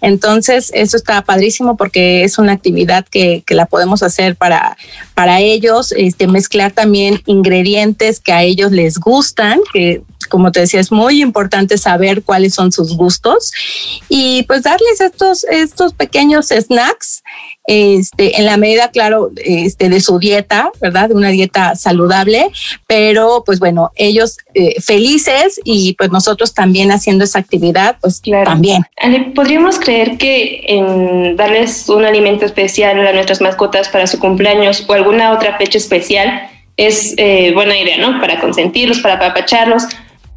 Entonces, 0.00 0.70
eso 0.74 0.96
está 0.96 1.22
padrísimo 1.22 1.76
porque 1.76 2.24
es 2.24 2.38
una 2.38 2.52
actividad 2.52 3.06
que, 3.08 3.44
que 3.46 3.54
la 3.54 3.66
podemos 3.66 4.02
hacer 4.02 4.34
para, 4.34 4.76
para 5.14 5.40
ellos, 5.40 5.92
este, 5.96 6.26
mezclar 6.26 6.72
también 6.72 7.22
ingredientes 7.26 8.18
que 8.18 8.32
a 8.32 8.42
ellos 8.42 8.72
les 8.72 8.98
gustan, 8.98 9.60
que 9.72 10.02
como 10.30 10.50
te 10.50 10.60
decía, 10.60 10.80
es 10.80 10.90
muy 10.90 11.20
importante 11.20 11.76
saber 11.76 12.22
cuáles 12.22 12.54
son 12.54 12.72
sus 12.72 12.96
gustos 12.96 13.52
y 14.08 14.44
pues 14.44 14.62
darles 14.62 15.02
estos, 15.02 15.44
estos 15.44 15.92
pequeños 15.92 16.48
snacks 16.48 17.22
este, 17.66 18.38
en 18.38 18.46
la 18.46 18.56
medida, 18.56 18.90
claro, 18.90 19.30
este, 19.36 19.88
de 19.88 20.00
su 20.00 20.18
dieta, 20.18 20.70
¿verdad? 20.80 21.10
De 21.10 21.14
una 21.14 21.28
dieta 21.28 21.76
saludable, 21.76 22.50
pero 22.86 23.44
pues 23.44 23.60
bueno, 23.60 23.92
ellos 23.94 24.38
eh, 24.54 24.80
felices 24.80 25.60
y 25.62 25.94
pues 25.94 26.10
nosotros 26.10 26.54
también 26.54 26.90
haciendo 26.90 27.24
esa 27.24 27.38
actividad, 27.38 27.96
pues 28.00 28.20
claro. 28.20 28.44
también. 28.44 28.84
¿Podríamos 29.34 29.78
creer 29.78 30.16
que 30.16 30.64
en 30.66 31.36
darles 31.36 31.88
un 31.88 32.04
alimento 32.04 32.44
especial 32.44 33.06
a 33.06 33.12
nuestras 33.12 33.40
mascotas 33.40 33.88
para 33.88 34.06
su 34.06 34.18
cumpleaños 34.18 34.84
o 34.88 34.92
alguna 34.92 35.32
otra 35.32 35.56
fecha 35.58 35.78
especial 35.78 36.48
es 36.76 37.14
eh, 37.18 37.52
buena 37.52 37.78
idea, 37.78 37.98
¿no? 37.98 38.20
Para 38.20 38.40
consentirlos, 38.40 39.00
para 39.00 39.14
apapacharlos, 39.14 39.84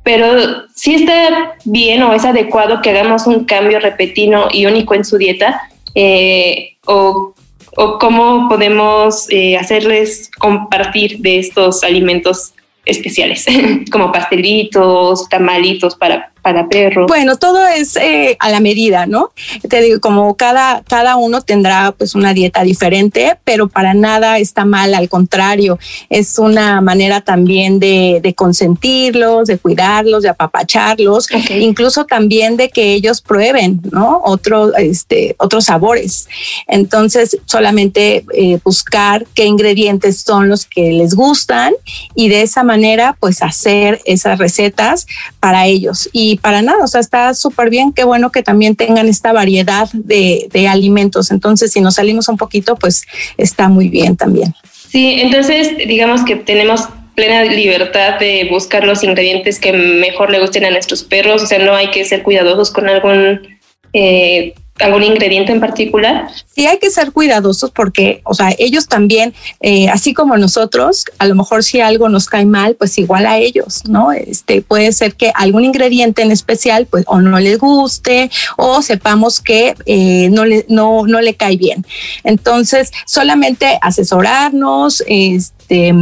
pero 0.04 0.68
si 0.76 0.96
está 0.96 1.56
bien 1.64 2.04
o 2.04 2.14
es 2.14 2.26
adecuado 2.26 2.82
que 2.82 2.90
hagamos 2.90 3.26
un 3.26 3.46
cambio 3.46 3.80
repentino 3.80 4.48
y 4.52 4.66
único 4.66 4.94
en 4.94 5.06
su 5.06 5.18
dieta 5.18 5.62
eh, 5.96 6.76
o, 6.86 7.34
o, 7.78 8.00
cómo 8.00 8.50
podemos 8.50 9.28
eh, 9.30 9.58
hacerles 9.58 10.30
compartir 10.38 11.20
de 11.20 11.40
estos 11.40 11.84
alimentos 11.84 12.54
especiales, 12.86 13.46
como 13.92 14.12
pastelitos, 14.12 15.30
tamalitos 15.30 15.96
para 15.96 16.33
para 16.44 16.68
perros. 16.68 17.08
Bueno, 17.08 17.38
todo 17.38 17.66
es 17.66 17.96
eh, 17.96 18.36
a 18.40 18.50
la 18.50 18.60
medida, 18.60 19.08
¿no? 19.08 19.32
Te 19.68 19.82
digo, 19.82 20.00
como 20.02 20.36
cada, 20.36 20.84
cada 20.84 21.16
uno 21.16 21.42
tendrá 21.42 21.94
pues 21.98 22.14
una 22.16 22.34
dieta 22.34 22.64
diferente, 22.64 23.38
pero 23.46 23.70
para 23.70 23.94
nada 23.94 24.38
está 24.38 24.66
mal, 24.66 24.94
al 24.94 25.10
contrario, 25.10 25.80
es 26.10 26.38
una 26.38 26.82
manera 26.82 27.22
también 27.22 27.80
de, 27.80 28.20
de 28.22 28.34
consentirlos, 28.36 29.48
de 29.48 29.58
cuidarlos, 29.58 30.24
de 30.24 30.30
apapacharlos, 30.30 31.28
incluso 31.50 32.06
también 32.06 32.58
de 32.58 32.70
que 32.70 32.94
ellos 32.94 33.22
prueben, 33.22 33.80
¿no? 33.92 34.22
Otro, 34.26 34.76
este, 34.76 35.36
otros 35.40 35.66
sabores. 35.66 36.28
Entonces, 36.68 37.38
solamente 37.46 38.26
eh, 38.34 38.60
buscar 38.66 39.26
qué 39.34 39.46
ingredientes 39.46 40.22
son 40.22 40.50
los 40.50 40.66
que 40.66 40.92
les 40.92 41.16
gustan 41.16 41.74
y 42.16 42.28
de 42.28 42.42
esa 42.42 42.64
manera, 42.64 43.16
pues 43.18 43.42
hacer 43.42 44.02
esas 44.06 44.40
recetas 44.40 45.08
para 45.40 45.68
ellos. 45.68 46.10
Y 46.12 46.33
para 46.38 46.62
nada, 46.62 46.84
o 46.84 46.88
sea, 46.88 47.02
está 47.02 47.34
súper 47.34 47.70
bien, 47.70 47.94
qué 47.94 48.04
bueno 48.04 48.32
que 48.32 48.44
también 48.44 48.76
tengan 48.76 49.08
esta 49.08 49.34
variedad 49.34 49.90
de, 49.94 50.48
de 50.52 50.68
alimentos. 50.68 51.32
Entonces, 51.32 51.72
si 51.72 51.82
nos 51.82 51.96
salimos 51.96 52.30
un 52.30 52.38
poquito, 52.38 52.76
pues 52.76 53.06
está 53.38 53.70
muy 53.70 53.90
bien 53.90 54.16
también. 54.18 54.54
Sí, 54.90 55.16
entonces 55.22 55.76
digamos 55.88 56.24
que 56.24 56.36
tenemos 56.36 56.88
plena 57.16 57.44
libertad 57.44 58.20
de 58.20 58.48
buscar 58.50 58.84
los 58.86 59.04
ingredientes 59.04 59.60
que 59.60 59.74
mejor 59.74 60.32
le 60.32 60.40
gusten 60.40 60.66
a 60.66 60.72
nuestros 60.72 61.04
perros, 61.04 61.44
o 61.44 61.48
sea, 61.48 61.60
no 61.60 61.76
hay 61.76 61.90
que 61.92 62.06
ser 62.06 62.24
cuidadosos 62.24 62.72
con 62.72 62.90
algún 62.90 63.60
eh, 63.94 64.56
algún 64.80 65.04
ingrediente 65.04 65.52
en 65.52 65.60
particular? 65.60 66.28
Sí, 66.56 66.66
hay 66.66 66.78
que 66.80 66.90
ser 66.90 67.12
cuidadosos 67.12 67.72
porque, 67.72 68.22
o 68.26 68.34
sea, 68.34 68.54
ellos 68.58 68.88
también, 68.88 69.34
eh, 69.62 69.88
así 69.90 70.14
como 70.14 70.38
nosotros, 70.38 71.06
a 71.20 71.28
lo 71.28 71.36
mejor 71.36 71.64
si 71.64 71.80
algo 71.80 72.10
nos 72.10 72.28
cae 72.28 72.46
mal, 72.46 72.76
pues 72.76 72.98
igual 72.98 73.26
a 73.26 73.38
ellos, 73.38 73.84
¿no? 73.88 74.12
Este 74.12 74.62
puede 74.62 74.92
ser 74.92 75.16
que 75.16 75.32
algún 75.36 75.64
ingrediente 75.64 76.22
en 76.22 76.32
especial, 76.32 76.88
pues, 76.88 77.04
o 77.08 77.22
no 77.22 77.40
les 77.40 77.60
guste, 77.60 78.30
o 78.58 78.82
sepamos 78.82 79.40
que 79.40 79.76
eh, 79.86 80.30
no 80.32 80.46
le 80.46 80.66
no 80.70 81.06
no 81.06 81.22
le 81.22 81.36
cae 81.36 81.58
bien. 81.58 81.86
Entonces, 82.24 82.92
solamente 83.06 83.78
asesorarnos, 83.82 85.04
este 85.08 85.63
este, 85.64 85.94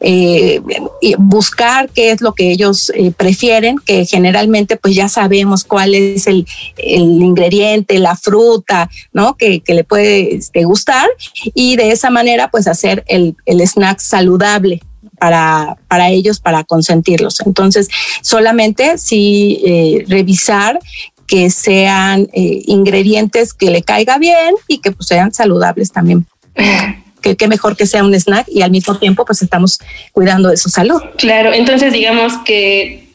eh, 0.00 0.60
buscar 1.18 1.88
qué 1.90 2.10
es 2.10 2.20
lo 2.20 2.34
que 2.34 2.50
ellos 2.50 2.90
eh, 2.94 3.12
prefieren, 3.12 3.76
que 3.78 4.04
generalmente 4.06 4.76
pues 4.76 4.94
ya 4.94 5.08
sabemos 5.08 5.64
cuál 5.64 5.94
es 5.94 6.26
el, 6.26 6.46
ingrediente, 6.76 7.98
la 7.98 8.16
fruta, 8.16 8.90
¿no? 9.12 9.36
Que, 9.36 9.62
le 9.66 9.84
puede 9.84 10.36
este, 10.36 10.64
gustar 10.64 11.08
y 11.54 11.76
de 11.76 11.90
esa 11.90 12.10
manera 12.10 12.48
pues 12.50 12.66
hacer 12.68 13.04
el, 13.08 13.36
snack 13.46 13.98
saludable 13.98 14.82
para, 15.18 15.76
para, 15.88 16.10
ellos, 16.10 16.38
para 16.38 16.64
consentirlos. 16.64 17.40
Entonces, 17.40 17.88
solamente 18.22 18.98
si 18.98 19.62
eh, 19.64 20.04
revisar 20.06 20.78
que 21.26 21.48
sean 21.48 22.28
ingredientes 22.34 23.54
que 23.54 23.70
le 23.70 23.82
caiga 23.82 24.18
bien 24.18 24.54
y 24.68 24.78
que 24.78 24.92
pues, 24.92 25.08
sean 25.08 25.32
saludables 25.32 25.90
también 25.90 26.26
que 27.24 27.36
qué 27.36 27.48
mejor 27.48 27.76
que 27.76 27.86
sea 27.86 28.04
un 28.04 28.14
snack 28.14 28.46
y 28.48 28.60
al 28.60 28.70
mismo 28.70 28.98
tiempo 28.98 29.24
pues 29.24 29.40
estamos 29.40 29.80
cuidando 30.12 30.50
de 30.50 30.58
su 30.58 30.68
salud. 30.68 31.00
Claro, 31.16 31.52
entonces 31.52 31.92
digamos 31.92 32.34
que 32.44 33.08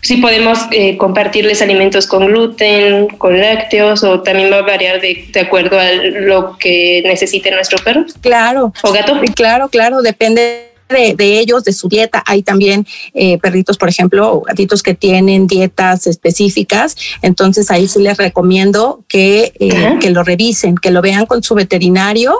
sí 0.00 0.18
podemos 0.18 0.58
eh, 0.70 0.96
compartirles 0.96 1.60
alimentos 1.60 2.06
con 2.06 2.26
gluten, 2.26 3.08
con 3.18 3.40
lácteos 3.40 4.04
o 4.04 4.20
también 4.22 4.52
va 4.52 4.58
a 4.58 4.62
variar 4.62 5.00
de, 5.00 5.28
de, 5.32 5.40
acuerdo 5.40 5.78
a 5.78 5.92
lo 5.92 6.56
que 6.58 7.02
necesite 7.04 7.50
nuestro 7.50 7.78
perro. 7.84 8.04
Claro. 8.20 8.72
O 8.82 8.92
gato. 8.92 9.20
Claro, 9.34 9.68
claro, 9.68 10.02
depende 10.02 10.67
de, 10.88 11.38
ellos, 11.38 11.64
de 11.64 11.72
su 11.72 11.88
dieta. 11.88 12.22
Hay 12.26 12.42
también 12.42 12.86
eh, 13.14 13.38
perritos, 13.38 13.76
por 13.76 13.88
ejemplo, 13.88 14.42
gatitos 14.46 14.82
que 14.82 14.94
tienen 14.94 15.46
dietas 15.46 16.06
específicas. 16.06 16.96
Entonces 17.22 17.70
ahí 17.70 17.88
sí 17.88 18.00
les 18.00 18.16
recomiendo 18.16 19.04
que, 19.08 19.52
eh, 19.60 19.96
que 20.00 20.10
lo 20.10 20.24
revisen, 20.24 20.76
que 20.76 20.90
lo 20.90 21.02
vean 21.02 21.26
con 21.26 21.42
su 21.42 21.54
veterinario 21.54 22.38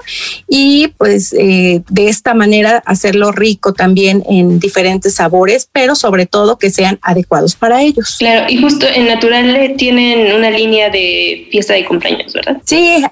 y 0.49 0.89
pues 0.97 1.35
eh, 1.39 1.83
de 1.89 2.09
esta 2.09 2.35
manera 2.35 2.83
hacerlo 2.87 3.33
rico 3.33 3.73
también 3.73 4.25
en 4.29 4.59
diferentes 4.59 5.15
sabores, 5.15 5.69
pero 5.71 5.95
sobre 5.95 6.27
todo 6.27 6.59
que 6.59 6.71
sean 6.71 6.99
adecuados 7.03 7.55
para 7.55 7.83
ellos. 7.83 8.17
Claro, 8.19 8.47
y 8.49 8.61
justo 8.61 8.87
en 8.87 9.07
Natural 9.07 9.75
tienen 9.77 10.35
una 10.35 10.51
línea 10.51 10.91
de 10.91 11.49
fiesta 11.51 11.75
de 11.75 11.85
cumpleaños, 11.85 12.33
¿verdad? 12.33 12.59
Sí, 12.65 13.03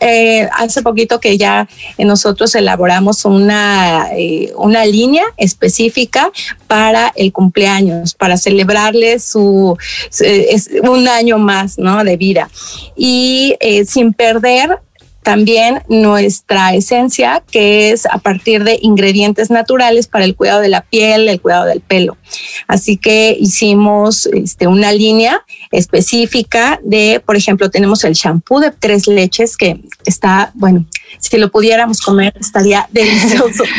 hace 0.52 0.83
poquito 0.83 1.21
que 1.21 1.37
ya 1.37 1.69
nosotros 1.99 2.55
elaboramos 2.55 3.25
una, 3.25 4.09
una 4.57 4.85
línea 4.85 5.25
específica 5.37 6.30
para 6.66 7.12
el 7.16 7.33
cumpleaños, 7.33 8.14
para 8.14 8.37
celebrarle 8.37 9.18
su, 9.18 9.76
un 10.83 11.09
año 11.09 11.38
más 11.38 11.78
¿no? 11.78 12.04
de 12.04 12.16
vida. 12.16 12.50
Y 12.97 13.56
eh, 13.61 13.85
sin 13.85 14.12
perder 14.12 14.80
también 15.26 15.83
nuestra 15.88 16.73
esencia, 16.76 17.42
que 17.50 17.90
es 17.90 18.06
a 18.06 18.18
partir 18.18 18.62
de 18.62 18.78
ingredientes 18.80 19.50
naturales 19.50 20.06
para 20.06 20.25
el 20.25 20.37
cuidado 20.37 20.61
de 20.61 20.68
la 20.68 20.83
piel, 20.83 21.28
el 21.28 21.40
cuidado 21.40 21.64
del 21.64 21.80
pelo. 21.80 22.16
Así 22.68 22.97
que 22.97 23.37
hicimos 23.37 24.26
este, 24.26 24.68
una 24.68 24.92
línea 24.92 25.45
específica 25.73 26.78
de, 26.85 27.21
por 27.26 27.35
ejemplo, 27.35 27.71
tenemos 27.71 28.04
el 28.04 28.12
shampoo 28.12 28.61
de 28.61 28.71
tres 28.71 29.09
leches 29.09 29.56
que 29.56 29.80
está, 30.04 30.52
bueno, 30.54 30.87
si 31.19 31.39
lo 31.39 31.51
pudiéramos 31.51 32.01
comer 32.01 32.35
estaría 32.39 32.87
delicioso. 32.93 33.65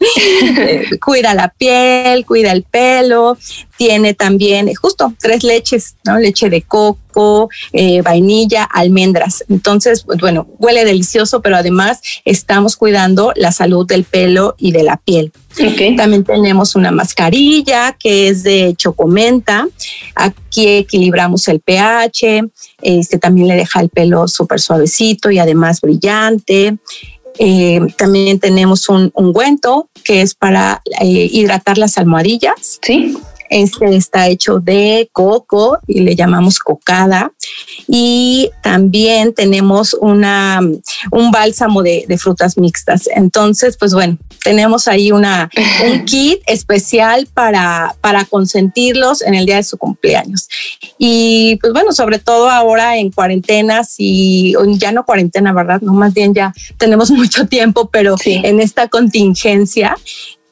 Eh, 0.00 0.90
cuida 1.04 1.34
la 1.34 1.48
piel, 1.48 2.24
cuida 2.24 2.52
el 2.52 2.62
pelo, 2.62 3.36
tiene 3.78 4.12
también 4.12 4.68
justo 4.74 5.14
tres 5.20 5.44
leches, 5.44 5.94
¿no? 6.04 6.18
Leche 6.18 6.50
de 6.50 6.62
coco, 6.62 7.48
eh, 7.72 8.02
vainilla, 8.02 8.64
almendras. 8.64 9.44
Entonces, 9.48 10.02
pues, 10.02 10.18
bueno, 10.18 10.48
huele 10.58 10.84
delicioso, 10.84 11.40
pero 11.40 11.56
además 11.56 12.00
estamos 12.24 12.76
cuidando 12.76 13.32
la 13.36 13.52
salud 13.52 13.86
del 13.86 14.02
pelo 14.02 14.56
y 14.58 14.72
de 14.72 14.82
la 14.82 14.96
piel. 14.96 15.32
También 15.96 16.24
tenemos 16.24 16.74
una 16.74 16.90
mascarilla 16.90 17.96
que 17.98 18.28
es 18.28 18.42
de 18.42 18.74
chocomenta. 18.76 19.68
Aquí 20.16 20.66
equilibramos 20.66 21.46
el 21.46 21.60
pH. 21.60 22.48
Este 22.82 23.18
también 23.18 23.46
le 23.46 23.54
deja 23.54 23.80
el 23.80 23.90
pelo 23.90 24.26
súper 24.26 24.60
suavecito 24.60 25.30
y 25.30 25.38
además 25.38 25.80
brillante. 25.80 26.78
Eh, 27.38 27.80
también 27.96 28.40
tenemos 28.40 28.88
un 28.88 29.12
ungüento 29.14 29.88
que 30.02 30.22
es 30.22 30.34
para 30.34 30.82
eh, 31.00 31.28
hidratar 31.30 31.78
las 31.78 31.96
almohadillas. 31.96 32.80
Sí. 32.82 33.16
Este 33.50 33.96
está 33.96 34.28
hecho 34.28 34.58
de 34.60 35.08
coco 35.12 35.78
y 35.86 36.00
le 36.00 36.14
llamamos 36.14 36.58
cocada. 36.58 37.32
Y 37.86 38.50
también 38.62 39.32
tenemos 39.34 39.94
una, 39.94 40.60
un 41.10 41.30
bálsamo 41.30 41.82
de, 41.82 42.06
frutas 42.18 42.58
mixtas. 42.58 43.08
Entonces, 43.14 43.76
pues 43.78 43.94
bueno, 43.94 44.18
tenemos 44.42 44.88
ahí 44.88 45.12
una, 45.12 45.48
un 45.86 46.04
kit 46.04 46.40
especial 46.46 47.28
para, 47.32 47.96
para 48.00 48.24
consentirlos 48.24 49.22
en 49.22 49.34
el 49.34 49.46
día 49.46 49.56
de 49.56 49.62
su 49.62 49.78
cumpleaños. 49.78 50.48
Y 50.98 51.56
pues 51.60 51.72
bueno, 51.72 51.92
sobre 51.92 52.18
todo 52.18 52.50
ahora 52.50 52.96
en 52.96 53.10
cuarentenas 53.10 53.94
y 53.98 54.54
ya 54.78 54.92
no 54.92 55.04
cuarentena, 55.04 55.52
¿verdad? 55.52 55.80
No, 55.80 55.92
más 55.92 56.12
bien 56.14 56.34
ya 56.34 56.52
tenemos 56.76 57.10
mucho 57.10 57.46
tiempo, 57.46 57.88
pero 57.90 58.16
en 58.24 58.60
esta 58.60 58.88
contingencia 58.88 59.96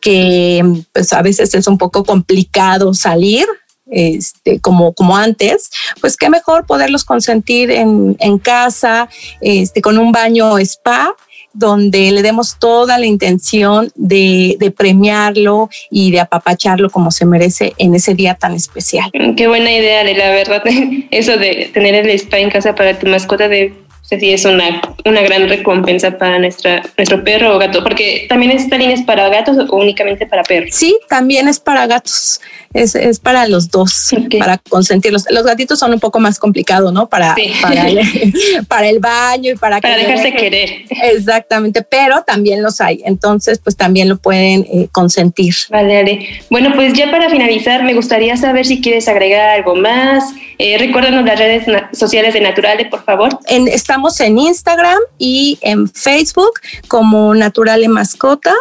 que 0.07 0.63
pues 0.93 1.13
a 1.13 1.21
veces 1.21 1.53
es 1.53 1.67
un 1.67 1.79
poco 1.79 2.05
complicado 2.05 2.95
salir, 2.95 3.45
este, 3.91 4.61
como, 4.61 4.93
como 4.93 5.17
antes, 5.17 5.69
pues 6.01 6.17
qué 6.17 6.31
mejor 6.31 6.65
poderlos 6.65 7.05
consentir 7.05 7.73
en, 7.73 8.17
en 8.21 8.39
casa, 8.39 9.09
este, 9.41 9.83
con 9.83 9.99
un 9.99 10.13
baño 10.13 10.59
spa 10.59 11.13
donde 11.53 12.13
le 12.13 12.23
demos 12.23 12.57
toda 12.61 12.99
la 12.99 13.07
intención 13.07 13.91
de, 13.97 14.57
de, 14.61 14.71
premiarlo 14.71 15.71
y 15.91 16.13
de 16.13 16.21
apapacharlo 16.21 16.89
como 16.89 17.11
se 17.11 17.25
merece 17.25 17.73
en 17.77 17.97
ese 17.97 18.15
día 18.15 18.35
tan 18.35 18.55
especial. 18.55 19.11
Qué 19.37 19.49
buena 19.49 19.73
idea, 19.73 20.05
la 20.05 20.31
verdad, 20.31 20.63
eso 21.11 21.37
de 21.37 21.69
tener 21.75 21.97
el 21.97 22.11
spa 22.11 22.39
en 22.39 22.51
casa 22.51 22.77
para 22.77 22.97
tu 22.97 23.09
mascota 23.09 23.49
de 23.49 23.75
sí 24.09 24.33
es 24.33 24.45
una, 24.45 24.81
una 25.05 25.21
gran 25.23 25.49
recompensa 25.49 26.17
para 26.17 26.39
nuestra, 26.39 26.83
nuestro 26.97 27.25
perro 27.25 27.57
o 27.57 27.59
gato, 27.59 27.83
porque 27.83 28.27
también 28.29 28.53
esta 28.53 28.79
línea 28.79 28.95
es 28.95 29.03
para 29.03 29.29
gatos 29.29 29.57
o 29.59 29.77
únicamente 29.77 30.27
para 30.27 30.43
perros. 30.45 30.71
Sí, 30.73 30.97
también 31.09 31.49
es 31.49 31.59
para 31.59 31.87
gatos, 31.87 32.41
es, 32.73 32.95
es 32.95 33.19
para 33.19 33.49
los 33.49 33.71
dos, 33.71 34.15
para 34.39 34.59
consentirlos. 34.59 35.25
Los 35.31 35.45
gatitos 35.45 35.79
son 35.79 35.93
un 35.93 36.01
poco 36.01 36.21
más 36.21 36.39
complicados, 36.39 36.93
¿no? 36.93 37.09
Para, 37.09 37.35
para, 37.61 37.89
el, 37.89 38.01
para, 38.69 38.89
el, 38.89 39.01
baño 39.01 39.53
y 39.53 39.57
para... 39.57 39.81
Para 39.81 39.97
dejarse 39.97 40.33
querer. 40.35 40.85
Exactamente, 40.89 41.83
pero 41.83 42.23
también 42.23 42.63
los 42.63 42.81
hay, 42.81 43.03
entonces 43.05 43.59
pues 43.59 43.77
también 43.77 44.09
lo 44.09 44.19
pueden 44.19 44.67
eh, 44.73 44.89
consentir. 44.93 45.55
Vale, 45.71 45.97
vale. 45.97 46.29
Bueno, 46.49 46.73
pues 46.75 46.93
ya 46.93 47.11
para 47.11 47.29
finalizar, 47.29 47.83
me 47.83 47.95
gustaría 47.95 48.37
saber 48.37 48.67
si 48.67 48.81
quieres 48.81 49.09
agregar 49.09 49.49
algo 49.49 49.75
más. 49.75 50.25
Eh, 50.59 50.79
recuérdanos 50.79 51.25
las 51.25 51.39
redes 51.39 51.67
sociales 51.93 52.33
de 52.35 52.41
Naturale, 52.41 52.87
por 52.87 53.05
favor. 53.05 53.39
En, 53.47 53.69
Estamos 53.97 54.21
en 54.21 54.39
Instagram 54.39 54.99
y 55.17 55.59
en 55.63 55.89
Facebook 55.89 56.61
como 56.87 57.35
Naturale 57.35 57.89
Mascota 57.89 58.55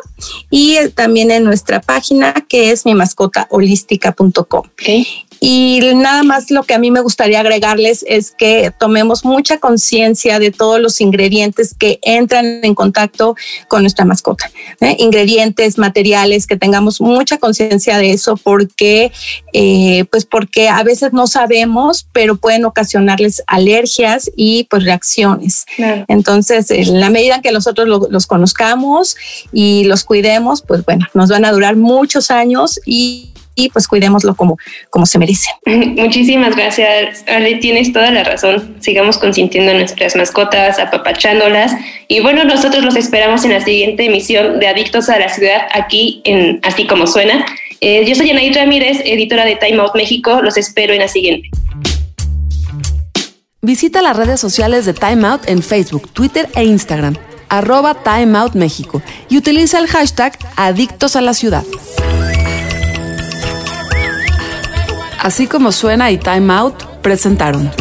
y 0.49 0.77
también 0.95 1.29
en 1.29 1.43
nuestra 1.43 1.81
página 1.81 2.33
que 2.47 2.71
es 2.71 2.85
mi 2.85 2.95
mascota 2.95 3.45
holística.com. 3.49 4.63
Y 5.39 5.79
nada 5.95 6.23
más 6.23 6.51
lo 6.51 6.63
que 6.63 6.73
a 6.73 6.79
mí 6.79 6.91
me 6.91 7.01
gustaría 7.01 7.39
agregarles 7.39 8.03
es 8.07 8.31
que 8.31 8.71
tomemos 8.77 9.25
mucha 9.25 9.59
conciencia 9.59 10.39
de 10.39 10.51
todos 10.51 10.79
los 10.79 11.01
ingredientes 11.01 11.73
que 11.73 11.99
entran 12.01 12.61
en 12.63 12.75
contacto 12.75 13.35
con 13.67 13.81
nuestra 13.81 14.05
mascota. 14.05 14.49
¿eh? 14.81 14.95
Ingredientes, 14.99 15.77
materiales, 15.77 16.47
que 16.47 16.57
tengamos 16.57 17.01
mucha 17.01 17.37
conciencia 17.37 17.97
de 17.97 18.11
eso 18.11 18.37
porque, 18.37 19.11
eh, 19.53 20.05
pues 20.05 20.25
porque 20.25 20.69
a 20.69 20.83
veces 20.83 21.13
no 21.13 21.27
sabemos, 21.27 22.07
pero 22.11 22.35
pueden 22.37 22.65
ocasionarles 22.65 23.43
alergias 23.47 24.31
y 24.35 24.65
pues 24.65 24.83
reacciones. 24.83 25.65
Entonces, 26.07 26.71
en 26.71 26.99
la 26.99 27.09
medida 27.09 27.35
en 27.35 27.41
que 27.41 27.51
nosotros 27.51 27.87
los 28.09 28.27
conozcamos 28.27 29.15
y 29.51 29.83
los 29.85 30.03
cuidemos, 30.03 30.61
pues 30.61 30.83
bueno, 30.85 31.05
nos 31.13 31.29
van 31.29 31.45
a 31.45 31.51
durar 31.51 31.75
muchos 31.75 32.31
años 32.31 32.79
y 32.85 33.34
y 33.55 33.69
pues 33.69 33.87
cuidémoslo 33.87 34.35
como, 34.35 34.57
como 34.89 35.05
se 35.05 35.17
merece. 35.17 35.49
Muchísimas 35.65 36.55
gracias, 36.55 37.23
Ale, 37.27 37.55
tienes 37.55 37.91
toda 37.91 38.11
la 38.11 38.23
razón. 38.23 38.75
Sigamos 38.79 39.17
consintiendo 39.17 39.71
a 39.71 39.75
nuestras 39.75 40.15
mascotas, 40.15 40.77
apapachándolas. 40.79 41.73
Y 42.07 42.19
bueno, 42.19 42.43
nosotros 42.43 42.83
los 42.83 42.95
esperamos 42.95 43.43
en 43.45 43.53
la 43.53 43.61
siguiente 43.61 44.05
emisión 44.05 44.59
de 44.59 44.67
Adictos 44.67 45.09
a 45.09 45.17
la 45.17 45.29
Ciudad, 45.29 45.61
aquí 45.73 46.21
en 46.25 46.59
Así 46.63 46.85
Como 46.85 47.07
Suena. 47.07 47.45
Eh, 47.81 48.05
yo 48.07 48.15
soy 48.15 48.29
Anaí 48.29 48.51
Ramírez, 48.51 49.01
editora 49.05 49.45
de 49.45 49.55
Time 49.55 49.81
Out 49.81 49.95
México. 49.95 50.41
Los 50.41 50.57
espero 50.57 50.93
en 50.93 50.99
la 50.99 51.07
siguiente. 51.07 51.49
Visita 53.61 54.03
las 54.03 54.15
redes 54.15 54.39
sociales 54.39 54.85
de 54.85 54.93
Time 54.93 55.27
Out 55.27 55.49
en 55.49 55.63
Facebook, 55.63 56.11
Twitter 56.13 56.47
e 56.55 56.65
Instagram, 56.65 57.15
arroba 57.49 57.95
Time 57.95 58.37
Out 58.37 58.53
México, 58.53 59.01
y 59.27 59.37
utiliza 59.37 59.79
el 59.79 59.87
hashtag 59.87 60.37
Adictos 60.55 61.15
a 61.15 61.21
la 61.21 61.33
Ciudad. 61.33 61.63
Así 65.25 65.47
como 65.47 65.71
suena 65.71 66.11
y 66.11 66.19
Time 66.19 66.53
Out 66.53 66.83
presentaron 67.01 67.71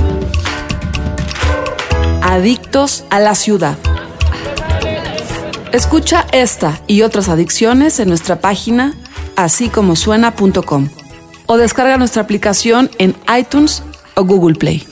Adictos 2.23 3.05
a 3.11 3.21
la 3.21 3.35
ciudad. 3.35 3.77
Escucha 5.71 6.27
esta 6.33 6.81
y 6.87 7.03
otras 7.03 7.29
adicciones 7.29 8.01
en 8.01 8.09
nuestra 8.09 8.41
página 8.41 8.95
así 9.37 9.69
como 9.69 9.95
suena.com 9.95 10.89
o 11.45 11.57
descarga 11.59 11.99
nuestra 11.99 12.23
aplicación 12.23 12.91
en 12.97 13.15
iTunes 13.39 13.83
o 14.15 14.25
Google 14.25 14.55
Play. 14.55 14.87